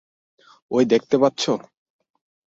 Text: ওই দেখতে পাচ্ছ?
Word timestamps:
ওই 0.71 0.83
দেখতে 0.85 1.15
পাচ্ছ? 1.17 1.43